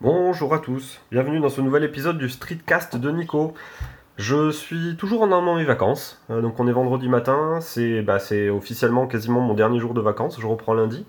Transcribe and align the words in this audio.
Bonjour 0.00 0.54
à 0.54 0.60
tous, 0.60 1.00
bienvenue 1.10 1.40
dans 1.40 1.48
ce 1.48 1.60
nouvel 1.60 1.82
épisode 1.82 2.18
du 2.18 2.28
Streetcast 2.28 2.94
de 2.94 3.10
Nico. 3.10 3.54
Je 4.16 4.52
suis 4.52 4.94
toujours 4.94 5.22
en 5.22 5.26
dans 5.26 5.56
mes 5.56 5.64
vacances, 5.64 6.22
euh, 6.30 6.40
donc 6.40 6.60
on 6.60 6.68
est 6.68 6.72
vendredi 6.72 7.08
matin, 7.08 7.58
c'est 7.60 8.00
bah, 8.02 8.18
officiellement 8.52 9.08
quasiment 9.08 9.40
mon 9.40 9.54
dernier 9.54 9.80
jour 9.80 9.94
de 9.94 10.00
vacances, 10.00 10.40
je 10.40 10.46
reprends 10.46 10.72
lundi. 10.72 11.04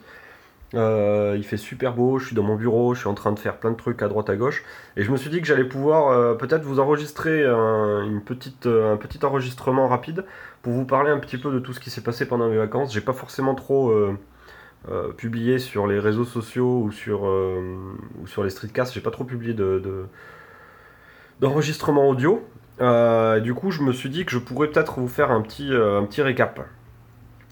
Euh, 0.73 1.35
il 1.37 1.43
fait 1.43 1.57
super 1.57 1.93
beau, 1.93 2.17
je 2.17 2.25
suis 2.25 2.35
dans 2.35 2.41
mon 2.41 2.55
bureau, 2.55 2.95
je 2.95 3.01
suis 3.01 3.07
en 3.07 3.13
train 3.13 3.31
de 3.31 3.37
faire 3.37 3.57
plein 3.57 3.69
de 3.69 3.77
trucs 3.77 4.01
à 4.01 4.07
droite 4.07 4.27
à 4.31 4.35
gauche, 4.35 4.63
et 4.97 5.03
je 5.03 5.11
me 5.11 5.17
suis 5.17 5.29
dit 5.29 5.39
que 5.39 5.45
j'allais 5.45 5.65
pouvoir 5.65 6.07
euh, 6.07 6.33
peut-être 6.33 6.63
vous 6.63 6.79
enregistrer 6.79 7.45
un, 7.45 8.07
un 8.07 8.97
petit 8.97 9.19
enregistrement 9.23 9.87
rapide 9.87 10.25
pour 10.63 10.73
vous 10.73 10.85
parler 10.85 11.11
un 11.11 11.19
petit 11.19 11.37
peu 11.37 11.51
de 11.51 11.59
tout 11.59 11.73
ce 11.73 11.79
qui 11.79 11.91
s'est 11.91 12.01
passé 12.01 12.25
pendant 12.25 12.49
mes 12.49 12.57
vacances. 12.57 12.91
J'ai 12.91 13.01
pas 13.01 13.13
forcément 13.13 13.53
trop 13.53 13.93
publié 15.17 15.59
sur 15.59 15.87
les 15.87 15.99
réseaux 15.99 16.25
sociaux 16.25 16.81
ou 16.83 16.91
sur, 16.91 17.23
ou 17.23 18.27
sur 18.27 18.43
les 18.43 18.49
streetcasts, 18.49 18.93
j'ai 18.93 19.01
pas 19.01 19.11
trop 19.11 19.23
publié 19.23 19.53
de, 19.53 20.07
d'enregistrement 21.39 22.07
audio. 22.09 22.45
Euh, 22.81 23.39
du 23.39 23.53
coup, 23.53 23.71
je 23.71 23.81
me 23.81 23.91
suis 23.91 24.09
dit 24.09 24.25
que 24.25 24.31
je 24.31 24.39
pourrais 24.39 24.67
peut-être 24.67 24.99
vous 24.99 25.07
faire 25.07 25.31
un 25.31 25.41
petit, 25.41 25.73
euh, 25.73 25.99
un 25.99 26.05
petit 26.05 26.21
récap. 26.21 26.61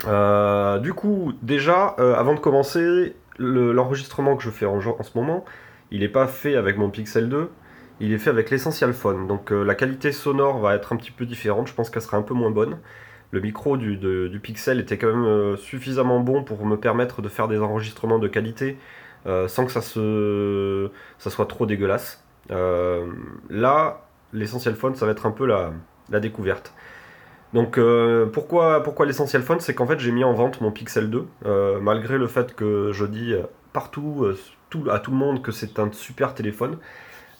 Euh, 0.07 0.79
du 0.79 0.93
coup, 0.93 1.33
déjà, 1.41 1.87
avant 1.87 2.33
de 2.33 2.39
commencer, 2.39 3.15
l'enregistrement 3.39 4.35
que 4.35 4.43
je 4.43 4.49
fais 4.49 4.65
en, 4.65 4.77
en, 4.77 5.03
ce 5.03 5.17
moment, 5.17 5.43
il 5.91 6.01
n'est 6.01 6.07
pas 6.07 6.27
fait 6.27 6.55
avec 6.55 6.77
mon 6.77 6.89
Pixel 6.89 7.29
2, 7.29 7.49
il 7.99 8.13
est 8.13 8.17
fait 8.17 8.29
avec 8.29 8.49
l'Essential 8.49 8.93
Phone. 8.93 9.27
Donc 9.27 9.51
la 9.51 9.75
qualité 9.75 10.11
sonore 10.11 10.59
va 10.59 10.75
être 10.75 10.93
un 10.93 10.97
petit 10.97 11.11
peu 11.11 11.25
différente, 11.25 11.67
je 11.67 11.73
pense 11.73 11.89
qu'elle 11.89 12.01
sera 12.01 12.17
un 12.17 12.21
peu 12.21 12.33
moins 12.33 12.51
bonne. 12.51 12.77
Le 13.31 13.41
micro 13.41 13.77
du, 13.77 14.39
Pixel 14.41 14.79
était 14.79 14.97
quand 14.97 15.13
même 15.13 15.57
suffisamment 15.57 16.19
bon 16.19 16.43
pour 16.43 16.65
me 16.65 16.77
permettre 16.77 17.21
de 17.21 17.29
faire 17.29 17.47
des 17.47 17.59
enregistrements 17.59 18.19
de 18.19 18.27
qualité 18.27 18.77
sans 19.25 19.65
que 19.65 19.71
ça, 19.71 19.81
se, 19.81 20.89
soit 21.19 21.45
trop 21.45 21.65
dégueulasse. 21.65 22.23
là, 22.49 24.01
l'essentiel 24.33 24.75
phone, 24.75 24.95
ça 24.95 25.05
va 25.05 25.11
être 25.11 25.25
un 25.25 25.31
peu 25.31 25.45
la, 25.45 25.71
découverte. 26.19 26.73
Donc 27.53 27.77
euh, 27.77 28.25
pourquoi, 28.25 28.83
pourquoi 28.83 29.05
l'essentiel 29.05 29.41
phone 29.41 29.59
C'est 29.59 29.73
qu'en 29.73 29.87
fait 29.87 29.99
j'ai 29.99 30.11
mis 30.11 30.23
en 30.23 30.33
vente 30.33 30.61
mon 30.61 30.71
Pixel 30.71 31.09
2, 31.09 31.27
euh, 31.45 31.79
malgré 31.79 32.17
le 32.17 32.27
fait 32.27 32.55
que 32.55 32.91
je 32.93 33.05
dis 33.05 33.33
partout 33.73 34.25
tout, 34.69 34.85
à 34.89 34.99
tout 34.99 35.11
le 35.11 35.17
monde 35.17 35.41
que 35.41 35.51
c'est 35.51 35.79
un 35.79 35.91
super 35.91 36.33
téléphone. 36.33 36.77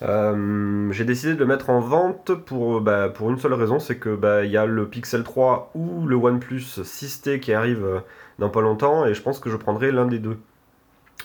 Euh, 0.02 0.92
j'ai 0.92 1.04
décidé 1.04 1.34
de 1.34 1.38
le 1.40 1.46
mettre 1.46 1.70
en 1.70 1.80
vente 1.80 2.34
pour, 2.34 2.80
bah, 2.80 3.08
pour 3.08 3.30
une 3.30 3.38
seule 3.38 3.54
raison, 3.54 3.78
c'est 3.78 3.96
que 3.96 4.14
bah, 4.14 4.44
il 4.44 4.50
y 4.50 4.56
a 4.56 4.66
le 4.66 4.86
Pixel 4.88 5.24
3 5.24 5.72
ou 5.74 6.06
le 6.06 6.16
OnePlus 6.16 6.80
6T 6.82 7.40
qui 7.40 7.52
arrive 7.52 8.02
dans 8.38 8.48
pas 8.48 8.60
longtemps 8.60 9.06
et 9.06 9.14
je 9.14 9.22
pense 9.22 9.40
que 9.40 9.50
je 9.50 9.56
prendrai 9.56 9.90
l'un 9.90 10.06
des 10.06 10.20
deux. 10.20 10.38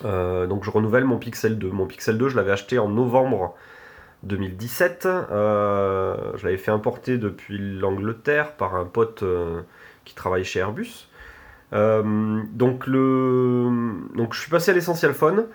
donc 0.03 0.63
je 0.63 0.71
renouvelle 0.71 1.05
mon 1.05 1.17
Pixel 1.17 1.59
2. 1.59 1.69
Mon 1.69 1.85
Pixel 1.85 2.17
2 2.17 2.29
je 2.29 2.35
l'avais 2.35 2.51
acheté 2.51 2.79
en 2.79 2.89
novembre 2.89 3.55
2017. 4.23 5.05
Euh, 5.05 6.15
je 6.35 6.45
l'avais 6.45 6.57
fait 6.57 6.71
importer 6.71 7.17
depuis 7.17 7.57
l'Angleterre 7.57 8.53
par 8.53 8.75
un 8.75 8.85
pote 8.85 9.23
euh, 9.23 9.61
qui 10.05 10.15
travaille 10.15 10.43
chez 10.43 10.59
Airbus. 10.59 11.07
Euh, 11.73 12.41
donc, 12.51 12.87
le... 12.87 13.69
donc 14.15 14.33
je 14.33 14.41
suis 14.41 14.49
passé 14.49 14.71
à 14.71 14.73
l'Essential 14.73 15.13
Phone. 15.13 15.45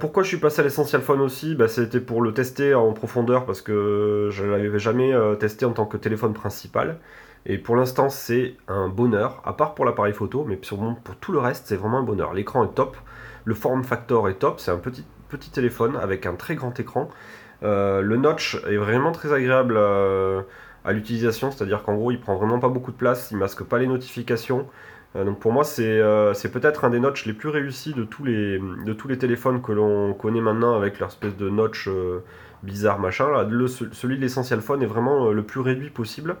Pourquoi 0.00 0.22
je 0.22 0.28
suis 0.28 0.36
passé 0.36 0.60
à 0.60 0.64
l'Essential 0.64 1.00
Phone 1.00 1.20
aussi? 1.20 1.54
Bah, 1.54 1.68
C'était 1.68 2.00
pour 2.00 2.22
le 2.22 2.34
tester 2.34 2.74
en 2.74 2.92
profondeur 2.92 3.46
parce 3.46 3.62
que 3.62 4.28
je 4.30 4.44
ne 4.44 4.50
l'avais 4.50 4.78
jamais 4.78 5.12
testé 5.38 5.64
en 5.64 5.72
tant 5.72 5.86
que 5.86 5.96
téléphone 5.96 6.34
principal. 6.34 6.98
Et 7.46 7.58
pour 7.58 7.76
l'instant, 7.76 8.10
c'est 8.10 8.56
un 8.68 8.88
bonheur, 8.88 9.40
à 9.44 9.54
part 9.54 9.74
pour 9.74 9.84
l'appareil 9.84 10.12
photo, 10.12 10.44
mais 10.46 10.56
pour 10.56 11.16
tout 11.20 11.32
le 11.32 11.38
reste, 11.38 11.66
c'est 11.68 11.76
vraiment 11.76 11.98
un 11.98 12.02
bonheur. 12.02 12.34
L'écran 12.34 12.64
est 12.64 12.74
top, 12.74 12.96
le 13.44 13.54
form 13.54 13.82
factor 13.82 14.28
est 14.28 14.34
top, 14.34 14.60
c'est 14.60 14.70
un 14.70 14.78
petit, 14.78 15.04
téléphone 15.52 15.96
avec 15.96 16.26
un 16.26 16.34
très 16.34 16.54
grand 16.54 16.78
écran. 16.78 17.08
Euh, 17.62 18.02
le 18.02 18.16
notch 18.16 18.56
est 18.68 18.76
vraiment 18.76 19.12
très 19.12 19.32
agréable 19.32 19.74
euh, 19.76 20.42
à, 20.84 20.92
l'utilisation, 20.92 21.50
c'est-à-dire 21.50 21.82
qu'en 21.82 21.94
gros 21.94 22.10
il 22.10 22.20
prend 22.20 22.36
vraiment 22.36 22.58
pas 22.58 22.68
beaucoup 22.68 22.90
de 22.90 22.96
place, 22.96 23.30
il 23.30 23.38
masque 23.38 23.62
pas 23.64 23.78
les 23.78 23.86
notifications. 23.86 24.66
Euh, 25.16 25.24
donc 25.24 25.40
pour 25.40 25.52
moi 25.52 25.64
c'est 25.64 26.52
peut-être 26.52 26.84
un 26.84 26.90
des 26.90 27.00
notches 27.00 27.26
les 27.26 27.32
plus 27.32 27.48
réussis 27.48 27.94
de 27.94 28.04
tous 28.04 28.24
les, 28.24 28.58
de 28.58 28.92
tous 28.92 29.08
les 29.08 29.18
téléphones 29.18 29.60
que 29.60 29.72
l'on 29.72 30.14
connaît 30.14 30.40
maintenant 30.40 30.76
avec 30.76 30.98
leur 31.00 31.08
espèce 31.08 31.36
de 31.36 31.48
notch 31.48 31.88
bizarre 32.62 32.98
machin. 32.98 33.26
celui 33.92 34.16
de 34.16 34.20
l'essentiel 34.20 34.60
phone 34.60 34.82
est 34.82 34.86
vraiment 34.86 35.30
le 35.30 35.42
plus 35.42 35.60
réduit 35.60 35.90
possible. 35.90 36.36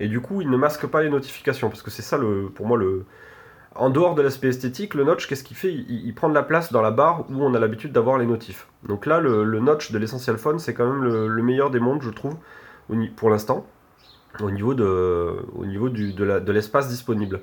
Et 0.00 0.08
du 0.08 0.20
coup 0.20 0.40
il 0.40 0.50
ne 0.50 0.56
masque 0.56 0.86
pas 0.86 1.02
les 1.02 1.10
notifications 1.10 1.68
parce 1.68 1.82
que 1.82 1.90
c'est 1.90 2.02
ça 2.02 2.16
le, 2.16 2.50
pour 2.54 2.66
moi 2.66 2.78
le, 2.78 3.04
en 3.76 3.90
dehors 3.90 4.14
de 4.14 4.22
l'aspect 4.22 4.48
esthétique, 4.48 4.94
le 4.94 5.04
notch, 5.04 5.26
qu'est-ce 5.26 5.42
qu'il 5.42 5.56
fait? 5.56 5.72
Il, 5.72 6.14
prend 6.14 6.28
de 6.28 6.34
la 6.34 6.42
place 6.42 6.72
dans 6.72 6.80
la 6.80 6.90
barre 6.90 7.28
où 7.30 7.42
on 7.42 7.54
a 7.54 7.58
l'habitude 7.58 7.92
d'avoir 7.92 8.18
les 8.18 8.26
notifs. 8.26 8.68
Donc 8.86 9.06
là, 9.06 9.20
le, 9.20 9.44
notch 9.58 9.90
de 9.90 9.98
l'Essential 9.98 10.38
Phone, 10.38 10.58
c'est 10.58 10.74
quand 10.74 10.86
même 10.86 11.02
le, 11.02 11.42
meilleur 11.42 11.70
des 11.70 11.80
mondes, 11.80 12.02
je 12.02 12.10
trouve, 12.10 12.36
pour 13.16 13.30
l'instant, 13.30 13.66
au 14.40 14.50
niveau 14.50 14.74
de, 14.74 15.36
au 15.56 15.66
niveau 15.66 15.88
de 15.88 16.52
l'espace 16.52 16.88
disponible. 16.88 17.40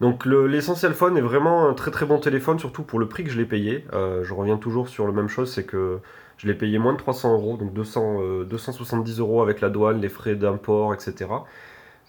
Donc 0.00 0.26
l'Essential 0.26 0.92
Phone 0.92 1.16
est 1.16 1.22
vraiment 1.22 1.68
un 1.68 1.74
très 1.74 1.90
très 1.90 2.06
bon 2.06 2.18
téléphone, 2.18 2.58
surtout 2.58 2.82
pour 2.82 2.98
le 2.98 3.06
prix 3.06 3.24
que 3.24 3.30
je 3.30 3.38
l'ai 3.38 3.44
payé. 3.44 3.86
Euh, 3.92 4.24
je 4.24 4.34
reviens 4.34 4.56
toujours 4.56 4.88
sur 4.88 5.06
la 5.06 5.12
même 5.12 5.28
chose, 5.28 5.52
c'est 5.52 5.64
que 5.64 6.00
je 6.36 6.46
l'ai 6.48 6.54
payé 6.54 6.78
moins 6.78 6.92
de 6.92 6.98
300 6.98 7.32
euros, 7.34 7.56
donc 7.56 7.72
200, 7.72 8.44
270 8.44 9.18
euh, 9.18 9.22
euros 9.22 9.42
avec 9.42 9.60
la 9.60 9.70
douane, 9.70 10.00
les 10.00 10.08
frais 10.08 10.34
d'import, 10.34 10.94
etc. 10.94 11.30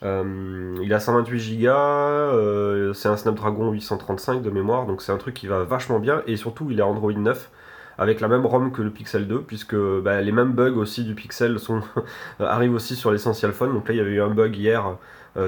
Euh, 0.04 0.76
il 0.82 0.94
a 0.94 1.00
128 1.00 1.62
Go, 1.62 2.94
c'est 2.94 3.08
un 3.08 3.18
Snapdragon 3.18 3.72
835 3.72 4.42
de 4.42 4.50
mémoire, 4.50 4.88
donc 4.88 5.02
c'est 5.02 5.12
un 5.12 5.18
truc 5.18 5.36
qui 5.36 5.48
va 5.48 5.64
vachement 5.64 6.00
bien, 6.00 6.24
et 6.28 6.38
surtout 6.38 6.70
il 6.72 6.80
est 6.80 6.84
Android 6.84 7.14
9 7.14 7.52
avec 7.98 8.20
la 8.20 8.28
même 8.28 8.46
ROM 8.46 8.74
que 8.74 8.82
le 8.82 8.90
Pixel 8.90 9.26
2, 9.28 9.42
puisque 9.42 9.76
bah, 9.76 10.22
les 10.22 10.34
mêmes 10.34 10.52
bugs 10.52 10.76
aussi 10.76 11.06
du 11.06 11.16
Pixel 11.16 11.60
sont 11.60 11.82
arrivent 12.40 12.74
aussi 12.74 12.96
sur 12.96 13.12
l'Essential 13.12 13.54
Phone. 13.54 13.74
Donc 13.74 13.88
là, 13.88 13.94
il 13.94 13.98
y 13.98 14.02
avait 14.02 14.12
eu 14.12 14.22
un 14.22 14.32
bug 14.32 14.58
hier 14.58 14.98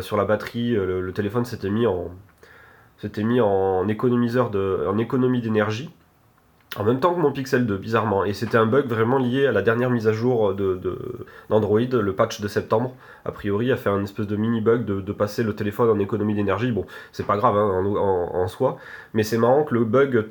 sur 0.02 0.16
la 0.16 0.24
batterie, 0.24 0.72
le, 0.72 1.12
téléphone 1.12 1.44
s'était 1.44 1.70
mis 1.70 1.88
en 1.88 2.10
s'était 2.98 3.24
mis 3.24 3.42
en 3.42 3.88
économiseur 3.88 4.50
de 4.50 4.86
en 4.88 4.98
économie 4.98 5.42
d'énergie 5.42 5.90
en 6.76 6.84
même 6.84 7.00
temps 7.00 7.14
que 7.16 7.20
mon 7.20 7.32
Pixel 7.32 7.66
2, 7.66 7.78
bizarrement. 7.78 8.26
Et 8.26 8.34
c'était 8.34 8.58
un 8.58 8.66
bug 8.66 8.88
vraiment 8.88 9.18
lié 9.18 9.48
à 9.48 9.52
la 9.52 9.62
dernière 9.62 9.90
mise 9.90 10.08
à 10.08 10.12
jour 10.12 10.54
d'Android, 11.50 11.82
de, 11.82 11.98
le 11.98 12.14
patch 12.14 12.42
de 12.42 12.48
septembre. 12.48 12.94
A 13.26 13.32
priori, 13.32 13.72
a 13.72 13.78
fait 13.78 13.90
un 13.90 14.04
espèce 14.04 14.28
de 14.28 14.36
mini 14.36 14.62
bug 14.62 14.86
de, 14.86 15.12
passer 15.14 15.44
le 15.44 15.56
téléphone 15.56 15.90
en 15.90 16.00
économie 16.00 16.36
d'énergie. 16.36 16.72
Bon, 16.72 16.86
c'est 17.12 17.26
pas 17.26 17.38
grave 17.38 17.56
hein, 17.56 17.84
en, 17.84 18.48
soi, 18.48 18.78
mais 19.14 19.24
c'est 19.24 19.38
marrant 19.38 19.64
que 19.64 19.74
le 19.74 19.86
bug 19.86 20.28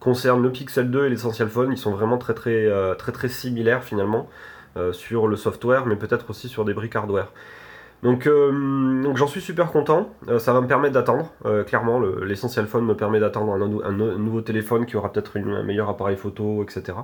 concerne 0.00 0.42
le 0.42 0.50
Pixel 0.50 0.90
2 0.90 1.06
et 1.06 1.08
l'Essential 1.10 1.48
Phone. 1.48 1.70
Ils 1.70 1.78
sont 1.78 1.92
vraiment 1.92 2.18
très 2.18 2.34
très, 2.34 2.66
euh, 2.66 2.94
similaires 3.28 3.84
finalement 3.84 4.28
euh, 4.76 4.92
sur 4.92 5.28
le 5.28 5.36
software, 5.36 5.86
mais 5.86 5.96
peut-être 5.96 6.30
aussi 6.30 6.48
sur 6.48 6.64
des 6.64 6.74
briques 6.74 6.96
hardware. 6.96 7.30
Donc, 8.02 8.26
euh, 8.26 9.02
donc 9.02 9.16
j'en 9.16 9.26
suis 9.26 9.40
super 9.40 9.72
content. 9.72 10.10
Euh, 10.28 10.38
ça 10.38 10.52
va 10.52 10.60
me 10.60 10.66
permettre 10.66 10.94
d'attendre. 10.94 11.32
Euh, 11.44 11.64
clairement, 11.64 12.00
l'essentiel 12.00 12.66
phone 12.66 12.84
me 12.84 12.94
permet 12.94 13.20
d'attendre 13.20 13.52
un, 13.52 13.92
nouveau 13.92 14.40
téléphone 14.42 14.86
qui 14.86 14.96
aura 14.96 15.12
peut-être 15.12 15.38
un 15.38 15.62
meilleur 15.62 15.88
appareil 15.88 16.16
photo, 16.16 16.62
etc. 16.62 16.98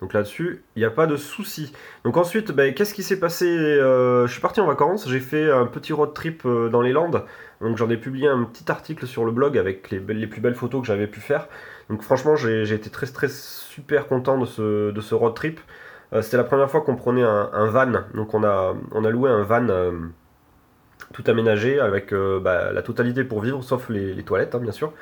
Donc 0.00 0.12
là-dessus, 0.12 0.62
il 0.76 0.78
n'y 0.78 0.84
a 0.84 0.90
pas 0.90 1.06
de 1.06 1.16
souci. 1.16 1.72
Donc 2.04 2.16
ensuite, 2.16 2.52
ben, 2.52 2.72
qu'est-ce 2.72 2.94
qui 2.94 3.02
s'est 3.02 3.18
passé 3.18 3.46
Je 3.48 4.28
suis 4.28 4.40
parti 4.40 4.60
en 4.60 4.66
vacances, 4.66 5.08
j'ai 5.08 5.18
fait 5.18 5.50
un 5.50 5.66
petit 5.66 5.92
road 5.92 6.14
trip 6.14 6.46
dans 6.46 6.82
les 6.82 6.92
Landes. 6.92 7.24
Donc 7.60 7.76
j'en 7.76 7.90
ai 7.90 7.96
publié 7.96 8.28
un 8.28 8.44
petit 8.44 8.70
article 8.70 9.08
sur 9.08 9.24
le 9.24 9.32
blog 9.32 9.58
avec 9.58 9.90
les, 9.90 9.98
les 9.98 10.26
plus 10.28 10.40
belles 10.40 10.54
photos 10.54 10.82
que 10.82 10.86
j'avais 10.86 11.08
pu 11.08 11.18
faire. 11.18 11.48
Donc 11.90 12.02
franchement, 12.02 12.36
j'ai 12.36 12.72
été 12.72 12.90
très, 12.90 13.06
très 13.06 13.28
super 13.28 14.06
content 14.06 14.38
de 14.38 14.46
ce, 14.46 14.92
de 14.92 15.00
ce 15.00 15.16
road 15.16 15.34
trip. 15.34 15.60
C'était 16.22 16.36
la 16.36 16.44
première 16.44 16.70
fois 16.70 16.80
qu'on 16.82 16.94
prenait 16.94 17.24
un, 17.24 17.50
un, 17.52 17.66
van. 17.66 17.92
Donc 18.14 18.32
on 18.34 18.44
a, 18.44 18.74
on 18.92 19.04
a 19.04 19.10
loué 19.10 19.28
un 19.28 19.42
van 19.42 19.66
tout 21.12 21.24
aménagé 21.26 21.80
avec 21.80 22.12
euh, 22.12 22.40
bah, 22.40 22.72
la 22.72 22.82
totalité 22.82 23.24
pour 23.24 23.40
vivre, 23.40 23.62
sauf 23.62 23.88
les, 23.88 24.22
toilettes, 24.22 24.54
hein, 24.54 24.60
bien 24.60 24.72
sûr. 24.72 24.92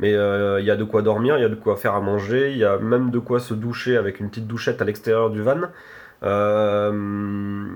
Mais 0.00 0.14
euh, 0.14 0.60
il 0.60 0.66
y 0.66 0.70
a 0.70 0.76
de 0.76 0.84
quoi 0.84 1.02
dormir, 1.02 1.36
il 1.38 1.42
y 1.42 1.44
a 1.44 1.48
de 1.48 1.54
quoi 1.54 1.76
faire 1.76 1.94
à 1.94 2.00
manger, 2.00 2.50
il 2.52 2.58
y 2.58 2.64
a 2.64 2.78
même 2.78 3.10
de 3.10 3.18
quoi 3.18 3.40
se 3.40 3.54
doucher 3.54 3.96
avec 3.96 4.20
une 4.20 4.28
petite 4.28 4.46
douchette 4.46 4.82
à 4.82 4.84
l'extérieur 4.84 5.30
du 5.30 5.42
van. 5.42 5.60
Euh, 6.24 7.66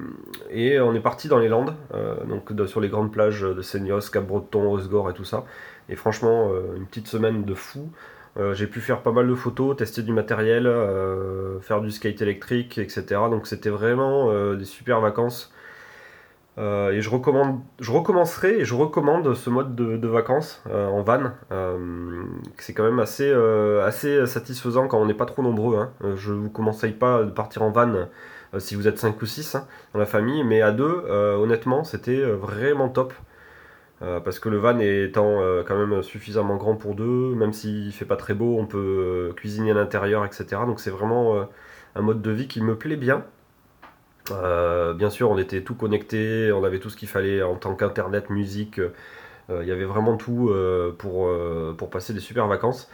et 0.50 0.80
on 0.80 0.94
est 0.94 1.00
parti 1.00 1.28
dans 1.28 1.38
les 1.38 1.48
Landes, 1.48 1.74
donc 2.28 2.52
sur 2.68 2.80
les 2.80 2.88
grandes 2.88 3.12
plages 3.12 3.42
de 3.42 3.60
Seignos, 3.60 4.08
Cap-Breton, 4.12 4.72
Osgore 4.72 5.10
et 5.10 5.14
tout 5.14 5.24
ça. 5.24 5.44
Et 5.88 5.96
franchement, 5.96 6.50
une 6.76 6.86
petite 6.86 7.08
semaine 7.08 7.44
de 7.44 7.54
fou. 7.54 7.90
j'ai 8.52 8.68
pu 8.68 8.80
faire 8.80 9.02
pas 9.02 9.12
mal 9.12 9.28
de 9.28 9.34
photos, 9.34 9.76
tester 9.76 10.02
du 10.02 10.12
matériel, 10.12 10.72
faire 11.60 11.80
du 11.80 11.90
skate 11.90 12.22
électrique, 12.22 12.78
etc. 12.78 13.04
Donc 13.30 13.48
c'était 13.48 13.70
vraiment 13.70 14.54
des 14.54 14.64
super 14.64 15.00
vacances. 15.00 15.52
Euh, 16.58 16.90
et 16.92 17.02
je, 17.02 17.10
recommande, 17.10 17.60
je 17.80 17.90
recommencerai 17.92 18.60
et 18.60 18.64
je 18.64 18.74
recommande 18.74 19.34
ce 19.34 19.50
mode 19.50 19.74
de, 19.74 20.08
vacances 20.08 20.62
euh, 20.70 20.86
en 20.86 21.02
van. 21.02 21.32
Euh, 21.52 22.24
c'est 22.58 22.72
quand 22.72 22.84
même 22.84 22.98
assez, 22.98 23.32
satisfaisant 24.26 24.88
quand 24.88 24.98
on 24.98 25.06
n'est 25.06 25.14
pas 25.14 25.26
trop 25.26 25.42
nombreux. 25.42 25.76
Hein. 25.76 25.90
Je 26.16 26.32
ne 26.32 26.38
vous 26.38 26.50
conseille 26.50 26.92
pas 26.92 27.24
de 27.24 27.30
partir 27.30 27.62
en 27.62 27.70
van 27.70 28.08
si 28.58 28.74
vous 28.74 28.88
êtes 28.88 28.98
5 28.98 29.20
ou 29.20 29.26
6 29.26 29.56
hein, 29.56 29.66
dans 29.92 29.98
la 29.98 30.06
famille, 30.06 30.42
mais 30.44 30.62
à 30.62 30.72
deux, 30.72 31.04
honnêtement, 31.10 31.84
c'était 31.84 32.22
vraiment 32.22 32.88
top. 32.88 33.12
parce 34.00 34.38
que 34.38 34.48
le 34.48 34.56
van 34.56 34.78
étant 34.78 35.40
quand 35.66 35.76
même 35.76 36.02
suffisamment 36.02 36.56
grand 36.56 36.76
pour 36.76 36.94
deux, 36.94 37.34
même 37.34 37.52
s'il 37.52 37.92
fait 37.92 38.06
pas 38.06 38.16
très 38.16 38.32
beau, 38.32 38.56
on 38.58 38.66
peut 38.66 39.32
cuisiner 39.36 39.72
à 39.72 39.74
l'intérieur, 39.74 40.24
etc. 40.24 40.46
Donc 40.66 40.80
c'est 40.80 40.90
vraiment 40.90 41.46
un 41.96 42.02
mode 42.02 42.22
de 42.22 42.30
vie 42.30 42.48
qui 42.48 42.62
me 42.62 42.76
plaît 42.76 42.96
bien. 42.96 43.24
Bien 44.30 45.10
sûr, 45.10 45.30
on 45.30 45.38
était 45.38 45.62
tout 45.62 45.74
connecté, 45.74 46.52
on 46.52 46.64
avait 46.64 46.78
tout 46.78 46.90
ce 46.90 46.96
qu'il 46.96 47.08
fallait 47.08 47.42
en 47.42 47.56
tant 47.56 47.74
qu'internet, 47.74 48.30
musique. 48.30 48.80
Il 49.48 49.66
y 49.66 49.70
avait 49.70 49.84
vraiment 49.84 50.16
tout 50.16 50.52
pour, 50.98 51.30
pour 51.76 51.90
passer 51.90 52.12
des 52.12 52.20
super 52.20 52.46
vacances. 52.46 52.90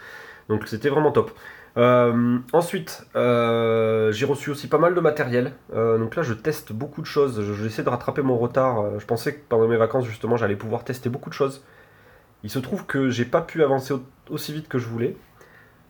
Donc 0.49 0.67
c'était 0.67 0.89
vraiment 0.89 1.11
top. 1.11 1.31
Euh, 1.75 2.37
ensuite, 2.51 3.07
euh, 3.15 4.11
j'ai 4.11 4.25
reçu 4.25 4.49
aussi 4.51 4.67
pas 4.67 4.77
mal 4.77 4.93
de 4.93 4.99
matériel. 4.99 5.53
Euh, 5.73 5.97
donc 5.97 6.15
là, 6.15 6.23
je 6.23 6.33
teste 6.33 6.71
beaucoup 6.71 7.01
de 7.01 7.07
choses. 7.07 7.41
J'essaie 7.61 7.83
de 7.83 7.89
rattraper 7.89 8.21
mon 8.21 8.37
retard. 8.37 8.99
Je 8.99 9.05
pensais 9.05 9.35
que 9.35 9.39
pendant 9.49 9.67
mes 9.67 9.77
vacances, 9.77 10.05
justement, 10.05 10.37
j'allais 10.37 10.55
pouvoir 10.55 10.83
tester 10.83 11.09
beaucoup 11.09 11.29
de 11.29 11.35
choses. 11.35 11.63
Il 12.43 12.49
se 12.49 12.59
trouve 12.59 12.85
que 12.85 13.09
j'ai 13.09 13.25
pas 13.25 13.41
pu 13.41 13.63
avancer 13.63 13.93
aussi 14.29 14.53
vite 14.53 14.67
que 14.67 14.77
je 14.77 14.87
voulais. 14.87 15.15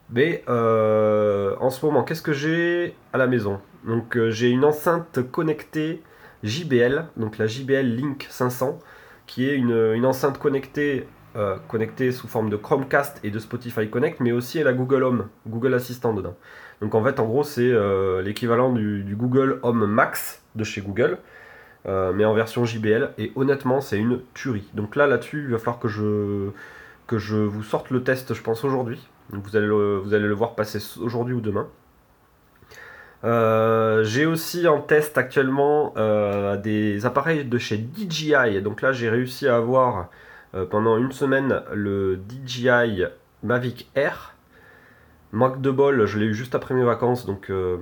Mais 0.09 0.43
en 0.47 1.69
ce 1.69 1.85
moment, 1.85 2.03
qu'est-ce 2.03 2.21
que 2.21 2.33
j'ai 2.33 2.95
à 3.11 3.17
la 3.17 3.27
maison? 3.27 3.59
Donc 3.85 4.17
j'ai 4.29 4.49
une 4.49 4.65
enceinte 4.65 5.19
connectée 5.31 6.01
JBL, 6.43 7.05
donc 7.17 7.37
la 7.37 7.47
JBL 7.47 7.95
Link 7.95 8.27
500, 8.29 8.79
qui 9.27 9.49
est 9.49 9.55
une 9.55 10.05
enceinte 10.05 10.37
connectée 10.37 11.07
euh, 11.35 11.57
connecté 11.67 12.11
sous 12.11 12.27
forme 12.27 12.51
de 12.51 12.57
Chromecast 12.57 13.19
et 13.23 13.31
de 13.31 13.39
Spotify 13.39 13.89
Connect, 13.89 14.19
mais 14.19 14.31
aussi 14.31 14.61
à 14.61 14.63
la 14.63 14.71
Google 14.71 15.01
Home, 15.01 15.29
Google 15.47 15.73
Assistant 15.73 16.13
dedans. 16.13 16.35
Donc 16.79 16.93
en 16.93 17.03
fait, 17.03 17.19
en 17.19 17.25
gros, 17.25 17.43
c'est 17.43 17.71
euh, 17.71 18.21
l'équivalent 18.21 18.71
du, 18.71 19.15
Google 19.17 19.59
Home 19.63 19.87
Max 19.87 20.43
de 20.53 20.63
chez 20.63 20.81
Google, 20.81 21.17
euh, 21.87 22.13
mais 22.13 22.23
en 22.23 22.35
version 22.35 22.65
JBL. 22.65 23.13
Et 23.17 23.31
honnêtement, 23.35 23.81
c'est 23.81 23.97
une 23.97 24.21
tuerie. 24.35 24.69
Donc 24.75 24.95
là, 24.95 25.07
là-dessus, 25.07 25.45
il 25.45 25.51
va 25.51 25.57
falloir 25.57 25.79
que 25.79 25.87
je, 25.87 26.51
que 27.07 27.17
je 27.17 27.37
vous 27.37 27.63
sorte 27.63 27.89
le 27.89 28.03
test, 28.03 28.35
je 28.35 28.41
pense, 28.43 28.63
aujourd'hui. 28.63 28.99
Vous 29.31 29.55
allez, 29.55 29.65
le, 29.65 29.97
vous 29.97 30.13
allez 30.13 30.27
le 30.27 30.35
voir 30.35 30.53
passer 30.53 30.77
aujourd'hui 31.01 31.33
ou 31.33 31.41
demain. 31.41 31.67
J'ai 33.23 34.25
aussi 34.25 34.67
en 34.67 34.81
test 34.81 35.17
actuellement 35.17 35.93
des 36.57 37.05
appareils 37.05 37.45
de 37.45 37.57
chez 37.57 37.77
DJI. 37.77 38.61
Donc 38.61 38.81
là, 38.81 38.91
j'ai 38.91 39.09
réussi 39.09 39.47
à 39.47 39.55
avoir 39.55 40.09
euh, 40.55 40.65
pendant 40.65 40.97
une 40.97 41.11
semaine 41.11 41.63
le 41.73 42.19
DJI 42.45 43.05
Mavic 43.41 43.89
Air. 43.95 44.35
Manque 45.31 45.61
de 45.61 45.71
bol, 45.71 46.05
je 46.05 46.19
l'ai 46.19 46.27
eu 46.27 46.33
juste 46.35 46.53
après 46.53 46.75
mes 46.75 46.83
vacances, 46.83 47.25
donc, 47.25 47.49
euh, 47.49 47.77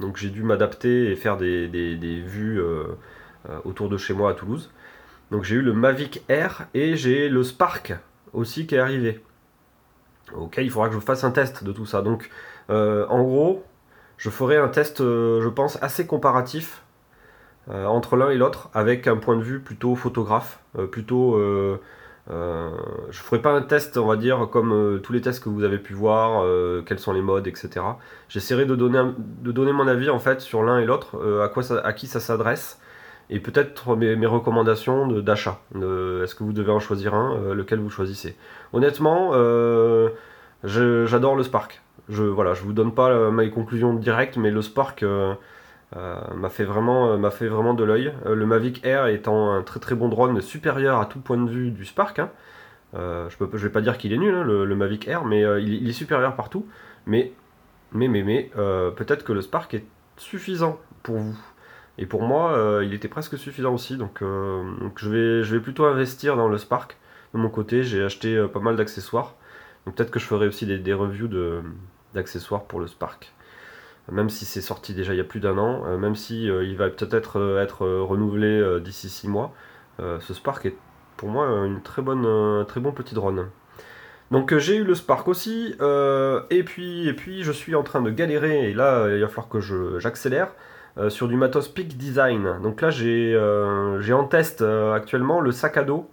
donc 0.00 0.16
j'ai 0.16 0.30
dû 0.30 0.42
m'adapter 0.42 1.10
et 1.10 1.16
faire 1.16 1.36
des, 1.36 1.68
vues 2.26 2.58
euh, 2.62 2.86
autour 3.64 3.90
de 3.90 3.98
chez 3.98 4.14
moi 4.14 4.30
à 4.30 4.34
Toulouse. 4.34 4.70
Donc 5.30 5.44
j'ai 5.44 5.56
eu 5.56 5.60
le 5.60 5.74
Mavic 5.74 6.22
Air 6.30 6.66
et 6.72 6.96
j'ai 6.96 7.28
le 7.28 7.42
Spark 7.42 7.94
aussi 8.32 8.66
qui 8.66 8.74
est 8.74 8.78
arrivé. 8.78 9.22
Ok, 10.34 10.56
il 10.56 10.70
faudra 10.70 10.88
que 10.88 10.94
je 10.94 11.00
fasse 11.00 11.24
un 11.24 11.30
test 11.30 11.62
de 11.62 11.72
tout 11.72 11.84
ça. 11.84 12.00
Donc 12.00 12.30
en 12.70 13.22
gros, 13.22 13.64
je 14.18 14.30
ferai 14.30 14.56
un 14.56 14.68
test, 14.68 14.98
je 14.98 15.48
pense, 15.48 15.82
assez 15.82 16.06
comparatif 16.06 16.82
entre 17.68 18.16
l'un 18.16 18.30
et 18.30 18.36
l'autre, 18.36 18.68
avec 18.74 19.06
un 19.06 19.16
point 19.16 19.36
de 19.36 19.42
vue 19.42 19.60
plutôt 19.60 19.94
photographe, 19.96 20.60
plutôt 20.90 21.38
euh, 22.30 22.70
je 23.10 23.20
ferai 23.20 23.42
pas 23.42 23.52
un 23.52 23.60
test, 23.60 23.98
on 23.98 24.06
va 24.06 24.16
dire, 24.16 24.48
comme 24.50 24.72
euh, 24.72 24.98
tous 24.98 25.12
les 25.12 25.20
tests 25.20 25.44
que 25.44 25.50
vous 25.50 25.62
avez 25.62 25.78
pu 25.78 25.92
voir, 25.92 26.42
euh, 26.42 26.82
quels 26.86 26.98
sont 26.98 27.12
les 27.12 27.20
modes, 27.20 27.46
etc. 27.46 27.84
J'essaierai 28.28 28.64
de 28.64 28.74
donner, 28.74 29.02
de 29.18 29.52
donner 29.52 29.72
mon 29.72 29.86
avis 29.86 30.08
en 30.08 30.18
fait 30.18 30.40
sur 30.40 30.62
l'un 30.62 30.78
et 30.78 30.86
l'autre, 30.86 31.18
à, 31.42 31.92
qui 31.92 32.06
ça 32.06 32.20
s'adresse, 32.20 32.80
et 33.30 33.40
peut-être 33.40 33.96
mes, 33.96 34.26
recommandations 34.26 35.06
d'achat. 35.20 35.60
Est-ce 35.74 36.34
que 36.34 36.44
vous 36.44 36.52
devez 36.52 36.72
en 36.72 36.80
choisir 36.80 37.14
un, 37.14 37.54
lequel 37.54 37.80
vous 37.80 37.90
choisissez? 37.90 38.36
Honnêtement, 38.72 39.32
j'adore 40.62 41.36
le 41.36 41.42
Spark. 41.42 41.83
Je 42.08 42.22
voilà, 42.22 42.54
je 42.54 42.62
vous 42.62 42.72
donne 42.72 42.94
pas 42.94 43.30
mes 43.30 43.50
conclusions 43.50 43.94
directes, 43.94 44.36
mais 44.36 44.50
le 44.50 44.62
Spark 44.62 45.04
euh, 45.96 46.18
m'a 46.34 46.50
fait 46.50 46.64
vraiment 46.64 47.12
euh, 47.12 47.16
m'a 47.18 47.30
fait 47.30 47.46
vraiment 47.46 47.74
de 47.74 47.84
l'œil. 47.84 48.12
Euh, 48.26 48.34
le 48.34 48.46
Mavic 48.46 48.84
Air 48.84 49.06
étant 49.06 49.52
un 49.52 49.62
très 49.62 49.78
très 49.78 49.94
bon 49.94 50.08
drone 50.08 50.40
supérieur 50.40 50.98
à 51.00 51.06
tout 51.06 51.20
point 51.20 51.36
de 51.36 51.48
vue 51.48 51.70
du 51.70 51.84
Spark. 51.84 52.18
Hein. 52.18 52.30
je 52.94 53.36
je 53.38 53.66
vais 53.66 53.72
pas 53.72 53.80
dire 53.80 53.96
qu'il 53.96 54.12
est 54.12 54.18
nul 54.18 54.34
hein, 54.34 54.42
le, 54.44 54.74
Mavic 54.74 55.06
Air, 55.06 55.24
mais 55.24 55.42
il, 55.62 55.88
est 55.88 55.92
supérieur 55.92 56.34
partout. 56.34 56.66
Mais 57.06 57.32
mais 57.92 58.08
mais 58.08 58.22
mais 58.22 58.50
peut-être 58.96 59.24
que 59.24 59.32
le 59.32 59.42
Spark 59.42 59.72
est 59.74 59.84
suffisant 60.16 60.80
pour 61.02 61.16
vous. 61.16 61.38
Et 61.96 62.06
pour 62.06 62.22
moi, 62.22 62.80
il 62.82 62.92
était 62.92 63.08
presque 63.08 63.38
suffisant 63.38 63.72
aussi. 63.74 63.96
Donc, 63.96 64.18
je, 64.20 65.08
vais, 65.08 65.44
je 65.44 65.54
vais 65.54 65.60
plutôt 65.60 65.84
investir 65.84 66.36
dans 66.36 66.48
le 66.48 66.58
Spark. 66.58 66.96
De 67.34 67.38
mon 67.38 67.50
côté, 67.50 67.84
j'ai 67.84 68.02
acheté 68.02 68.46
pas 68.52 68.60
mal 68.60 68.76
d'accessoires. 68.76 69.34
Donc 69.86 69.96
peut-être 69.96 70.10
que 70.10 70.18
je 70.18 70.26
ferai 70.26 70.46
aussi 70.46 70.66
des, 70.66 70.78
des 70.78 70.94
reviews 70.94 71.28
d'accessoires 72.14 72.64
pour 72.64 72.80
le 72.80 72.86
Spark 72.86 73.34
même 74.12 74.28
si 74.28 74.44
c'est 74.44 74.60
sorti 74.60 74.94
déjà 74.94 75.14
il 75.14 75.16
y 75.16 75.20
a 75.20 75.24
plus 75.24 75.40
d'un 75.40 75.58
an, 75.58 75.84
euh, 75.86 75.96
même 75.96 76.14
si 76.14 76.50
euh, 76.50 76.64
il 76.64 76.76
va 76.76 76.90
peut-être 76.90 77.38
euh, 77.38 77.62
être, 77.62 77.86
renouvelé 77.86 78.80
d'ici 78.80 79.08
6 79.08 79.28
mois, 79.28 79.54
ce 79.98 80.34
Spark 80.34 80.66
est 80.66 80.76
pour 81.16 81.28
moi 81.28 81.46
une 81.64 81.80
très 81.80 82.02
bonne, 82.02 82.26
un 82.26 82.64
très 82.64 82.80
bon 82.80 82.92
petit 82.92 83.14
drone. 83.14 83.48
Donc 84.30 84.56
j'ai 84.56 84.76
eu 84.76 84.84
le 84.84 84.94
Spark 84.94 85.28
aussi, 85.28 85.74
et, 86.50 86.62
puis, 86.64 87.08
et 87.08 87.12
puis 87.12 87.44
je 87.44 87.52
suis 87.52 87.74
en 87.74 87.82
train 87.82 88.02
de 88.02 88.10
galérer, 88.10 88.70
et 88.70 88.74
là 88.74 89.06
il 89.08 89.20
va 89.20 89.28
falloir 89.28 89.48
que 89.48 89.60
j'accélère, 89.98 90.52
sur 91.08 91.28
du 91.28 91.36
matos 91.36 91.68
Peak 91.68 91.96
Design. 91.96 92.60
Donc 92.62 92.80
là 92.80 92.90
j'ai 92.90 93.36
en 94.12 94.24
test 94.24 94.62
actuellement 94.62 95.40
le 95.40 95.52
sac 95.52 95.76
à 95.76 95.84
dos, 95.84 96.10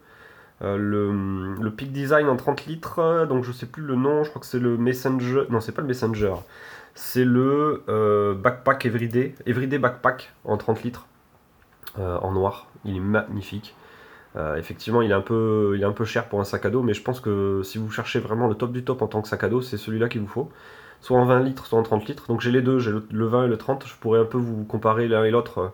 le, 0.61 1.55
le 1.59 1.71
Peak 1.71 1.91
Design 1.91 2.27
en 2.27 2.35
30 2.35 2.65
litres, 2.67 3.25
donc 3.27 3.43
je 3.43 3.51
sais 3.51 3.65
plus 3.65 3.83
le 3.83 3.95
nom, 3.95 4.23
je 4.23 4.29
crois 4.29 4.39
que 4.39 4.45
c'est 4.45 4.59
le 4.59 4.77
Messenger, 4.77 5.45
non 5.49 5.59
c'est 5.59 5.71
pas 5.71 5.81
le 5.81 5.87
Messenger, 5.87 6.35
c'est 6.93 7.25
le 7.25 7.83
euh, 7.89 8.33
Backpack 8.33 8.85
Everyday, 8.85 9.35
Everyday 9.45 9.77
Backpack 9.77 10.33
en 10.45 10.57
30 10.57 10.83
litres, 10.83 11.07
euh, 11.99 12.17
en 12.17 12.31
noir. 12.31 12.67
Il 12.85 12.97
est 12.97 13.01
magnifique. 13.01 13.75
Euh, 14.35 14.55
effectivement, 14.55 15.01
il 15.01 15.11
est, 15.11 15.15
un 15.15 15.21
peu, 15.21 15.73
il 15.75 15.81
est 15.81 15.85
un 15.85 15.91
peu 15.91 16.05
cher 16.05 16.27
pour 16.27 16.39
un 16.39 16.43
sac 16.43 16.65
à 16.65 16.69
dos, 16.69 16.81
mais 16.81 16.93
je 16.93 17.01
pense 17.01 17.19
que 17.19 17.61
si 17.63 17.77
vous 17.77 17.91
cherchez 17.91 18.19
vraiment 18.19 18.47
le 18.47 18.55
top 18.55 18.71
du 18.71 18.83
top 18.83 19.01
en 19.01 19.07
tant 19.07 19.21
que 19.21 19.27
sac 19.27 19.43
à 19.43 19.49
dos, 19.49 19.61
c'est 19.61 19.77
celui-là 19.77 20.09
qu'il 20.09 20.21
vous 20.21 20.27
faut. 20.27 20.49
Soit 21.01 21.17
en 21.17 21.25
20 21.25 21.41
litres, 21.41 21.65
soit 21.65 21.79
en 21.79 21.83
30 21.83 22.07
litres. 22.07 22.27
Donc 22.27 22.41
j'ai 22.41 22.51
les 22.51 22.61
deux, 22.61 22.79
j'ai 22.79 22.91
le, 22.91 23.25
20 23.25 23.45
et 23.45 23.47
le 23.47 23.57
30. 23.57 23.85
Je 23.87 23.95
pourrais 23.95 24.19
un 24.19 24.25
peu 24.25 24.37
vous 24.37 24.63
comparer 24.65 25.07
l'un 25.07 25.23
et 25.23 25.31
l'autre, 25.31 25.73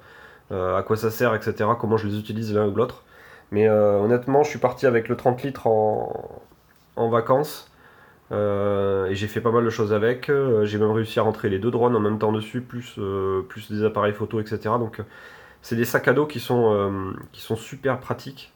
à 0.52 0.82
quoi 0.84 0.96
ça 0.96 1.12
sert, 1.12 1.36
etc. 1.36 1.70
Comment 1.80 1.98
je 1.98 2.08
les 2.08 2.18
utilise 2.18 2.54
l'un 2.54 2.68
ou 2.68 2.76
l'autre. 2.76 3.04
Mais 3.52 3.70
honnêtement, 3.70 4.44
je 4.44 4.50
suis 4.50 4.60
parti 4.60 4.86
avec 4.86 5.08
le 5.08 5.16
30 5.16 5.44
litres 5.44 5.68
en, 5.68 6.44
en 6.98 7.10
vacances. 7.10 7.72
Euh, 8.32 9.06
et 9.08 9.16
j'ai 9.16 9.28
fait 9.28 9.42
pas 9.42 9.52
mal 9.52 9.64
de 9.64 9.70
choses 9.70 9.94
avec. 9.94 10.30
Euh, 10.30 10.66
j'ai 10.66 10.78
même 10.78 10.92
réussi 10.92 11.20
à 11.20 11.24
rentrer 11.24 11.50
les 11.50 11.60
deux 11.60 11.72
drones 11.72 11.96
en 11.96 12.00
même 12.00 12.20
temps 12.20 12.32
dessus, 12.32 12.62
plus, 12.62 12.96
euh, 12.98 13.42
plus 13.48 13.72
des 13.72 13.84
appareils 13.86 14.14
photo, 14.14 14.40
etc. 14.42 14.60
Donc 14.80 15.02
c'est 15.62 15.76
des 15.76 15.86
sacs 15.86 16.08
à 16.08 16.14
dos 16.14 16.26
qui 16.26 16.40
sont, 16.40 17.14
qui 17.32 17.42
sont 17.42 17.56
super 17.56 18.00
pratiques 18.00 18.54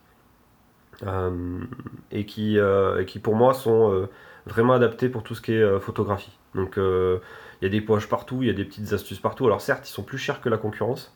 et, 2.11 2.25
qui, 2.25 2.57
et 2.57 3.05
qui 3.05 3.19
pour 3.19 3.35
moi 3.35 3.53
sont 3.53 4.07
vraiment 4.45 4.73
adaptés 4.73 5.09
pour 5.09 5.23
tout 5.23 5.35
ce 5.35 5.41
qui 5.41 5.53
est 5.53 5.79
photographie. 5.79 6.37
Donc 6.55 6.75
il 6.77 7.63
y 7.63 7.65
a 7.65 7.69
des 7.69 7.81
poches 7.81 8.07
partout, 8.07 8.43
il 8.43 8.47
y 8.47 8.49
a 8.51 8.53
des 8.53 8.65
petites 8.65 8.93
astuces 8.93 9.19
partout. 9.19 9.45
Alors 9.45 9.61
certes, 9.61 9.89
ils 9.89 9.91
sont 9.91 10.03
plus 10.03 10.19
chers 10.19 10.41
que 10.41 10.49
la 10.49 10.57
concurrence. 10.57 11.13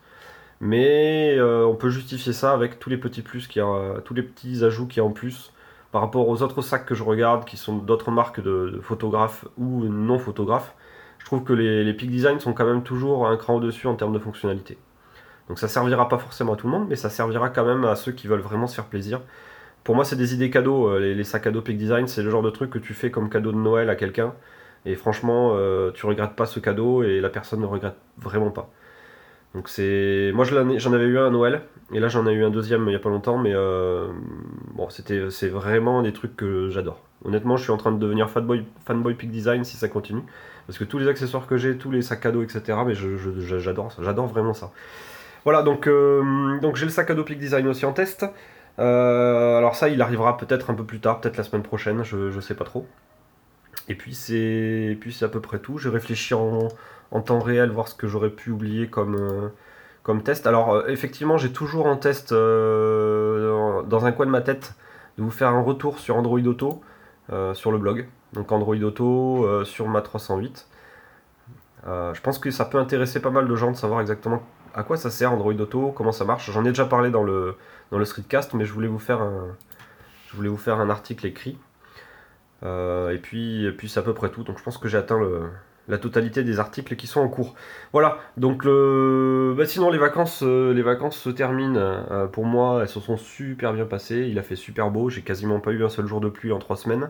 Mais 0.61 1.37
on 1.41 1.75
peut 1.75 1.89
justifier 1.89 2.33
ça 2.33 2.53
avec 2.53 2.79
tous 2.79 2.89
les 2.89 2.97
petits 2.97 3.21
plus 3.21 3.47
qui 3.47 3.59
a, 3.59 4.01
tous 4.05 4.13
les 4.13 4.23
petits 4.23 4.63
ajouts 4.63 4.87
qu'il 4.87 4.97
y 4.97 4.99
a 5.01 5.05
en 5.05 5.11
plus 5.11 5.51
par 5.95 6.01
rapport 6.01 6.27
aux 6.27 6.41
autres 6.41 6.61
sacs 6.61 6.85
que 6.85 6.93
je 6.93 7.03
regarde, 7.03 7.45
qui 7.45 7.55
sont 7.55 7.77
d'autres 7.77 8.11
marques 8.11 8.41
de, 8.41 8.81
photographes 8.83 9.45
ou 9.57 9.85
non 9.85 10.19
photographes, 10.19 10.75
je 11.19 11.25
trouve 11.25 11.45
que 11.45 11.53
les, 11.53 11.93
Peak 11.93 12.11
Design 12.11 12.37
sont 12.41 12.51
quand 12.51 12.65
même 12.65 12.83
toujours 12.83 13.25
un 13.25 13.37
cran 13.37 13.55
au-dessus 13.55 13.87
en 13.87 13.95
termes 13.95 14.11
de 14.11 14.19
fonctionnalité. 14.19 14.77
Donc 15.47 15.57
ça 15.57 15.69
servira 15.69 16.09
pas 16.09 16.17
forcément 16.17 16.55
à 16.55 16.55
tout 16.57 16.67
le 16.67 16.73
monde, 16.73 16.87
mais 16.89 16.97
ça 16.97 17.09
servira 17.09 17.47
quand 17.47 17.63
même 17.63 17.85
à 17.85 17.95
ceux 17.95 18.11
qui 18.11 18.27
veulent 18.27 18.41
vraiment 18.41 18.67
se 18.67 18.75
faire 18.75 18.87
plaisir. 18.87 19.21
Pour 19.85 19.95
moi, 19.95 20.03
c'est 20.03 20.17
des 20.17 20.33
idées 20.33 20.49
cadeaux. 20.49 20.89
Euh, 20.89 20.99
les, 20.99 21.23
sacs 21.23 21.47
à 21.47 21.51
dos 21.51 21.61
Peak 21.61 21.77
Design, 21.77 22.07
c'est 22.07 22.23
le 22.23 22.29
genre 22.29 22.43
de 22.43 22.49
truc 22.49 22.71
que 22.71 22.79
tu 22.79 22.93
fais 22.93 23.09
comme 23.09 23.29
cadeau 23.29 23.53
de 23.53 23.57
Noël 23.57 23.89
à 23.89 23.95
quelqu'un. 23.95 24.33
Et 24.85 24.95
franchement, 24.95 25.51
euh, 25.53 25.91
tu 25.91 26.05
regrettes 26.05 26.35
pas 26.35 26.45
ce 26.45 26.59
cadeau 26.59 27.03
et 27.03 27.21
la 27.21 27.29
personne 27.29 27.61
ne 27.61 27.67
regrette 27.67 27.95
vraiment 28.17 28.51
pas. 28.51 28.69
Donc 29.55 29.69
c'est, 29.69 30.31
moi 30.33 30.43
j'en 30.43 30.93
avais 30.93 31.05
eu 31.05 31.17
un 31.17 31.27
à 31.27 31.29
Noël 31.29 31.61
et 31.93 32.01
là 32.01 32.09
j'en 32.09 32.27
ai 32.27 32.33
eu 32.33 32.43
un 32.43 32.49
deuxième 32.49 32.85
il 32.87 32.91
y 32.91 32.95
a 32.95 32.99
pas 32.99 33.09
longtemps, 33.09 33.37
mais 33.37 33.53
euh, 33.53 34.09
bon 34.73 34.89
c'était, 34.89 35.19
vraiment 35.47 36.01
des 36.01 36.11
trucs 36.11 36.35
que 36.35 36.69
j'adore. 36.69 36.99
Honnêtement, 37.23 37.55
je 37.55 37.63
suis 37.63 37.71
en 37.71 37.77
train 37.77 37.93
de 37.93 37.97
devenir 37.97 38.29
fanboy, 38.29 38.65
fanboy 38.85 39.13
Peak 39.13 39.31
Design 39.31 39.63
si 39.63 39.77
ça 39.77 39.87
continue, 39.87 40.23
parce 40.67 40.77
que 40.77 40.83
tous 40.83 40.99
les 40.99 41.07
accessoires 41.07 41.47
que 41.47 41.55
j'ai, 41.55 41.77
tous 41.77 41.89
les 41.89 42.01
sacs 42.01 42.25
à 42.25 42.31
dos, 42.31 42.43
etc. 42.43 42.79
Mais 42.85 42.95
j'adore 42.95 43.93
ça, 43.93 44.03
j'adore 44.03 44.27
vraiment 44.27 44.53
ça. 44.53 44.71
Voilà, 45.45 45.63
donc 45.63 45.87
euh, 45.87 46.59
donc 46.59 46.75
j'ai 46.75 46.85
le 46.85 46.91
sac 46.91 47.09
à 47.09 47.15
dos 47.15 47.23
Peak 47.23 47.39
Design 47.39 47.65
aussi 47.69 47.85
en 47.85 47.93
test. 47.93 48.25
Euh, 48.77 49.57
alors 49.57 49.75
ça, 49.75 49.87
il 49.87 50.01
arrivera 50.01 50.35
peut-être 50.35 50.69
un 50.69 50.73
peu 50.73 50.83
plus 50.83 50.99
tard, 50.99 51.21
peut-être 51.21 51.37
la 51.37 51.43
semaine 51.43 51.63
prochaine, 51.63 52.03
je, 52.03 52.29
je 52.29 52.39
sais 52.41 52.55
pas 52.55 52.65
trop. 52.65 52.85
Et 53.87 53.95
puis 53.95 54.15
c'est, 54.15 54.97
puis 54.99 55.13
c'est 55.13 55.25
à 55.25 55.29
peu 55.29 55.41
près 55.41 55.59
tout. 55.59 55.77
J'ai 55.77 55.89
réfléchi 55.89 56.33
en 56.33 57.21
temps 57.21 57.39
réel, 57.39 57.69
voir 57.69 57.87
ce 57.87 57.95
que 57.95 58.07
j'aurais 58.07 58.29
pu 58.29 58.51
oublier 58.51 58.87
comme, 58.87 59.15
euh, 59.15 59.49
comme 60.03 60.23
test. 60.23 60.47
Alors 60.47 60.73
euh, 60.73 60.87
effectivement, 60.87 61.37
j'ai 61.37 61.51
toujours 61.51 61.85
en 61.85 61.97
test 61.97 62.31
euh, 62.31 63.83
dans 63.83 64.05
un 64.05 64.11
coin 64.11 64.25
de 64.25 64.31
ma 64.31 64.41
tête 64.41 64.73
de 65.17 65.23
vous 65.23 65.31
faire 65.31 65.49
un 65.49 65.61
retour 65.61 65.99
sur 65.99 66.17
Android 66.17 66.39
Auto 66.39 66.81
sur 67.53 67.71
le 67.71 67.77
blog. 67.79 68.07
Donc 68.33 68.51
Android 68.51 68.75
Auto 68.75 69.63
sur 69.63 69.87
ma 69.87 70.01
308. 70.01 70.67
je 71.85 72.21
pense 72.21 72.37
que 72.37 72.51
ça 72.51 72.65
peut 72.65 72.77
intéresser 72.77 73.19
pas 73.19 73.31
mal 73.31 73.47
de 73.47 73.55
gens 73.55 73.71
de 73.71 73.77
savoir 73.77 74.01
exactement 74.01 74.43
à 74.75 74.83
quoi 74.83 74.97
ça 74.97 75.09
sert 75.09 75.31
Android 75.31 75.53
Auto, 75.53 75.91
comment 75.95 76.11
ça 76.11 76.25
marche. 76.25 76.51
J'en 76.51 76.65
ai 76.65 76.69
déjà 76.69 76.85
parlé 76.85 77.09
dans 77.09 77.23
le, 77.23 77.55
dans 77.91 77.97
le 77.97 78.05
mais 78.53 78.65
je 78.65 78.73
voulais 78.73 78.89
vous 78.89 78.99
faire 78.99 79.21
un, 79.21 79.55
je 80.27 80.35
voulais 80.35 80.49
vous 80.49 80.57
faire 80.57 80.79
un 80.79 80.89
article 80.89 81.25
écrit. 81.25 81.57
Et 82.63 83.19
puis, 83.21 83.65
et 83.65 83.71
puis 83.71 83.89
c'est 83.89 83.99
à 83.99 84.03
peu 84.03 84.13
près 84.13 84.29
tout. 84.29 84.43
Donc 84.43 84.57
je 84.57 84.63
pense 84.63 84.77
que 84.77 84.87
j'ai 84.87 84.97
atteint 84.97 85.19
le, 85.19 85.49
la 85.87 85.97
totalité 85.97 86.43
des 86.43 86.59
articles 86.59 86.95
qui 86.95 87.07
sont 87.07 87.21
en 87.21 87.29
cours. 87.29 87.55
Voilà, 87.93 88.19
donc. 88.37 88.65
Bah, 88.65 89.65
sinon 89.65 89.89
les 89.89 89.97
vacances, 89.97 90.43
euh, 90.43 90.73
les 90.73 90.81
vacances 90.81 91.17
se 91.17 91.29
terminent. 91.29 91.77
Euh, 91.77 92.27
pour 92.27 92.45
moi, 92.45 92.79
elles 92.81 92.89
se 92.89 92.99
sont 92.99 93.17
super 93.17 93.73
bien 93.73 93.85
passées. 93.85 94.27
Il 94.29 94.39
a 94.39 94.43
fait 94.43 94.55
super 94.55 94.91
beau, 94.91 95.09
j'ai 95.09 95.21
quasiment 95.21 95.59
pas 95.59 95.71
eu 95.71 95.83
un 95.83 95.89
seul 95.89 96.07
jour 96.07 96.21
de 96.21 96.29
pluie 96.29 96.51
en 96.51 96.59
trois 96.59 96.77
semaines. 96.77 97.09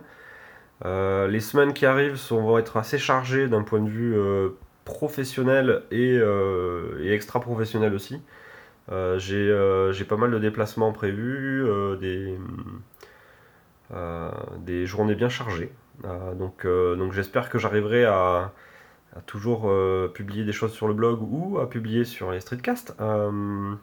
Euh, 0.84 1.28
les 1.28 1.40
semaines 1.40 1.74
qui 1.74 1.86
arrivent 1.86 2.20
vont 2.32 2.58
être 2.58 2.78
assez 2.78 2.98
chargées 2.98 3.48
d'un 3.48 3.64
point 3.64 3.80
de 3.80 3.90
vue 3.90 4.16
professionnel 4.84 5.84
et, 5.92 6.20
extra 7.06 7.40
professionnel 7.40 7.94
aussi. 7.94 8.22
j'ai 8.90 10.06
pas 10.08 10.18
mal 10.18 10.32
de 10.32 10.40
déplacements 10.40 10.92
prévus, 10.92 11.66
des, 12.02 12.38
des 14.60 14.86
journées 14.86 15.16
bien 15.16 15.30
chargées. 15.30 15.72
donc 16.04 16.66
donc 16.66 17.14
j'espère 17.14 17.50
que 17.50 17.60
j'arriverai 17.60 18.06
à, 18.06 18.52
toujours 19.26 19.70
euh, 19.70 20.08
publier 20.08 20.44
des 20.44 20.52
choses 20.52 20.74
sur 20.74 20.88
le 20.88 20.94
blog 20.94 21.20
ou 21.22 21.60
à 21.60 21.70
publier 21.70 22.04
sur 22.04 22.32
les 22.32 22.40
streetcasts. 22.40 22.96
Euh, 23.00 23.74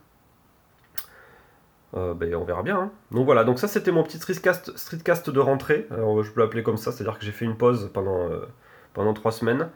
euh, 1.94 2.14
ben, 2.14 2.34
on 2.34 2.44
verra 2.44 2.62
bien. 2.62 2.78
Hein. 2.78 2.90
Donc 3.10 3.24
voilà, 3.24 3.44
donc 3.44 3.58
ça 3.58 3.68
c'était 3.68 3.92
mon 3.92 4.02
petit 4.02 4.18
streetcast, 4.18 4.76
streetcast 4.76 5.30
de 5.30 5.40
rentrée. 5.40 5.86
je 5.90 6.30
peux 6.30 6.40
l'appeler 6.40 6.62
comme 6.62 6.76
ça, 6.76 6.92
c'est-à-dire 6.92 7.18
que 7.18 7.24
j'ai 7.24 7.32
fait 7.32 7.44
une 7.44 7.56
pause 7.56 7.90
pendant, 7.92 8.28
pendant 8.94 9.14
trois 9.14 9.32
semaines, 9.32 9.68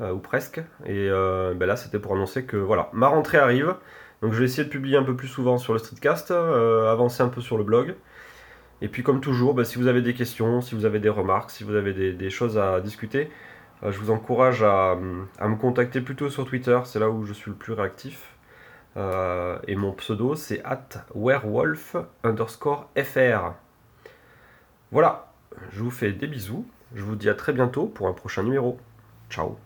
ou 0.00 0.18
presque. 0.18 0.60
Et 0.86 1.08
ben 1.10 1.66
là 1.66 1.76
c'était 1.76 1.98
pour 1.98 2.12
annoncer 2.12 2.44
que 2.44 2.56
voilà, 2.56 2.88
ma 2.92 3.08
rentrée 3.08 3.38
arrive. 3.38 3.74
Donc 4.22 4.32
je 4.32 4.38
vais 4.38 4.46
essayer 4.46 4.64
de 4.64 4.70
publier 4.70 4.96
un 4.96 5.04
peu 5.04 5.14
plus 5.14 5.28
souvent 5.28 5.58
sur 5.58 5.74
le 5.74 5.78
streetcast, 5.78 6.30
avancer 6.30 7.22
un 7.22 7.28
peu 7.28 7.42
sur 7.42 7.58
le 7.58 7.64
blog. 7.64 7.94
Et 8.80 8.88
puis 8.88 9.02
comme 9.02 9.20
toujours, 9.20 9.54
ben, 9.54 9.64
si 9.64 9.78
vous 9.78 9.86
avez 9.86 10.02
des 10.02 10.14
questions, 10.14 10.60
si 10.60 10.74
vous 10.74 10.84
avez 10.84 11.00
des 11.00 11.08
remarques, 11.08 11.50
si 11.50 11.64
vous 11.64 11.74
avez 11.74 12.12
des 12.12 12.30
choses 12.30 12.58
à 12.58 12.80
discuter, 12.80 13.30
euh, 13.82 13.92
je 13.92 13.98
vous 13.98 14.10
encourage 14.10 14.62
à, 14.62 14.96
me 14.96 15.56
contacter 15.56 16.00
plutôt 16.00 16.30
sur 16.30 16.46
Twitter, 16.46 16.78
c'est 16.84 16.98
là 16.98 17.10
où 17.10 17.24
je 17.24 17.32
suis 17.32 17.50
le 17.50 17.56
plus 17.56 17.72
réactif. 17.72 18.34
Euh, 18.96 19.58
et 19.68 19.76
mon 19.76 19.92
pseudo 19.92 20.34
c'est 20.34 20.64
at 20.64 20.88
werewolf 21.14 21.96
underscore 22.24 22.88
fr. 22.96 23.52
Voilà, 24.90 25.32
je 25.70 25.82
vous 25.82 25.90
fais 25.90 26.12
des 26.12 26.26
bisous, 26.26 26.66
je 26.94 27.02
vous 27.02 27.14
dis 27.14 27.28
à 27.28 27.34
très 27.34 27.52
bientôt 27.52 27.86
pour 27.86 28.08
un 28.08 28.12
prochain 28.14 28.42
numéro. 28.42 28.78
Ciao 29.30 29.58